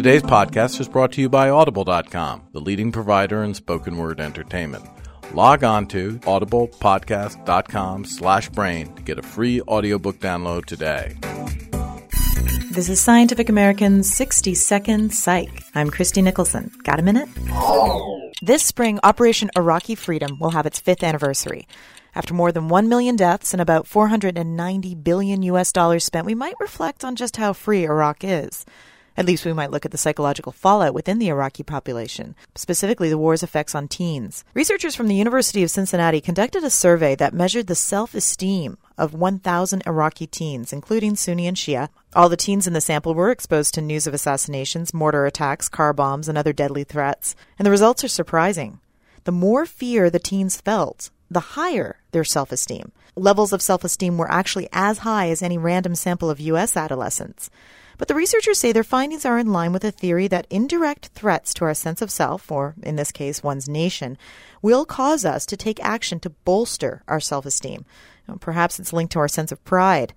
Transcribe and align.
Today's 0.00 0.22
podcast 0.22 0.80
is 0.80 0.88
brought 0.88 1.12
to 1.12 1.20
you 1.20 1.28
by 1.28 1.50
Audible.com, 1.50 2.48
the 2.54 2.58
leading 2.58 2.90
provider 2.90 3.44
in 3.44 3.52
spoken 3.52 3.98
word 3.98 4.18
entertainment. 4.18 4.82
Log 5.34 5.62
on 5.62 5.86
to 5.88 6.18
audiblepodcast.com 6.20 8.06
slash 8.06 8.48
brain 8.48 8.94
to 8.94 9.02
get 9.02 9.18
a 9.18 9.22
free 9.22 9.60
audiobook 9.60 10.18
download 10.18 10.64
today. 10.64 11.18
This 12.70 12.88
is 12.88 12.98
Scientific 12.98 13.50
American's 13.50 14.10
60 14.10 14.54
Second 14.54 15.12
Psych. 15.12 15.64
I'm 15.74 15.90
Christie 15.90 16.22
Nicholson. 16.22 16.72
Got 16.82 16.98
a 16.98 17.02
minute? 17.02 17.28
This 18.40 18.62
spring, 18.62 19.00
Operation 19.02 19.50
Iraqi 19.54 19.96
Freedom 19.96 20.38
will 20.40 20.52
have 20.52 20.64
its 20.64 20.80
fifth 20.80 21.02
anniversary. 21.02 21.68
After 22.14 22.32
more 22.32 22.52
than 22.52 22.68
1 22.68 22.88
million 22.88 23.16
deaths 23.16 23.52
and 23.52 23.60
about 23.60 23.86
490 23.86 24.94
billion 24.94 25.42
US 25.42 25.72
dollars 25.72 26.06
spent, 26.06 26.24
we 26.24 26.34
might 26.34 26.58
reflect 26.58 27.04
on 27.04 27.16
just 27.16 27.36
how 27.36 27.52
free 27.52 27.84
Iraq 27.84 28.24
is. 28.24 28.64
At 29.16 29.26
least 29.26 29.44
we 29.44 29.52
might 29.52 29.70
look 29.70 29.84
at 29.84 29.90
the 29.90 29.98
psychological 29.98 30.52
fallout 30.52 30.94
within 30.94 31.18
the 31.18 31.28
Iraqi 31.28 31.62
population, 31.62 32.34
specifically 32.54 33.08
the 33.08 33.18
war's 33.18 33.42
effects 33.42 33.74
on 33.74 33.88
teens. 33.88 34.44
Researchers 34.54 34.94
from 34.94 35.08
the 35.08 35.14
University 35.14 35.62
of 35.62 35.70
Cincinnati 35.70 36.20
conducted 36.20 36.64
a 36.64 36.70
survey 36.70 37.14
that 37.16 37.34
measured 37.34 37.66
the 37.66 37.74
self 37.74 38.14
esteem 38.14 38.78
of 38.96 39.14
1,000 39.14 39.82
Iraqi 39.86 40.26
teens, 40.26 40.72
including 40.72 41.16
Sunni 41.16 41.46
and 41.46 41.56
Shia. 41.56 41.88
All 42.14 42.28
the 42.28 42.36
teens 42.36 42.66
in 42.66 42.72
the 42.72 42.80
sample 42.80 43.14
were 43.14 43.30
exposed 43.30 43.74
to 43.74 43.80
news 43.80 44.06
of 44.06 44.14
assassinations, 44.14 44.94
mortar 44.94 45.26
attacks, 45.26 45.68
car 45.68 45.92
bombs, 45.92 46.28
and 46.28 46.36
other 46.36 46.52
deadly 46.52 46.84
threats. 46.84 47.34
And 47.58 47.66
the 47.66 47.70
results 47.70 48.04
are 48.04 48.08
surprising. 48.08 48.80
The 49.24 49.32
more 49.32 49.66
fear 49.66 50.10
the 50.10 50.18
teens 50.18 50.60
felt, 50.60 51.10
the 51.30 51.40
higher 51.40 51.98
their 52.12 52.24
self 52.24 52.52
esteem. 52.52 52.92
Levels 53.16 53.52
of 53.52 53.62
self 53.62 53.84
esteem 53.84 54.18
were 54.18 54.30
actually 54.30 54.68
as 54.72 54.98
high 54.98 55.28
as 55.30 55.42
any 55.42 55.58
random 55.58 55.94
sample 55.94 56.30
of 56.30 56.40
U.S. 56.40 56.76
adolescents. 56.76 57.50
But 58.00 58.08
the 58.08 58.14
researchers 58.14 58.58
say 58.58 58.72
their 58.72 58.82
findings 58.82 59.26
are 59.26 59.38
in 59.38 59.52
line 59.52 59.74
with 59.74 59.84
a 59.84 59.90
theory 59.90 60.26
that 60.28 60.46
indirect 60.48 61.08
threats 61.08 61.52
to 61.52 61.66
our 61.66 61.74
sense 61.74 62.00
of 62.00 62.10
self, 62.10 62.50
or 62.50 62.74
in 62.82 62.96
this 62.96 63.12
case, 63.12 63.42
one's 63.42 63.68
nation, 63.68 64.16
will 64.62 64.86
cause 64.86 65.26
us 65.26 65.44
to 65.44 65.54
take 65.54 65.84
action 65.84 66.18
to 66.20 66.30
bolster 66.30 67.02
our 67.06 67.20
self 67.20 67.44
esteem. 67.44 67.84
Perhaps 68.40 68.80
it's 68.80 68.94
linked 68.94 69.12
to 69.12 69.18
our 69.18 69.28
sense 69.28 69.52
of 69.52 69.62
pride. 69.66 70.14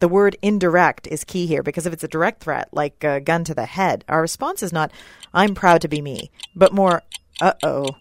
The 0.00 0.08
word 0.08 0.36
indirect 0.42 1.06
is 1.06 1.24
key 1.24 1.46
here 1.46 1.62
because 1.62 1.86
if 1.86 1.94
it's 1.94 2.04
a 2.04 2.08
direct 2.08 2.42
threat, 2.42 2.68
like 2.70 3.02
a 3.02 3.18
gun 3.18 3.44
to 3.44 3.54
the 3.54 3.64
head, 3.64 4.04
our 4.08 4.20
response 4.20 4.62
is 4.62 4.70
not, 4.70 4.92
I'm 5.32 5.54
proud 5.54 5.80
to 5.80 5.88
be 5.88 6.02
me, 6.02 6.30
but 6.54 6.74
more, 6.74 7.00
uh 7.40 7.54
oh. 7.62 7.96